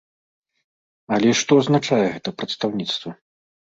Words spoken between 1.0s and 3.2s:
Але што азначае гэта прадстаўніцтва?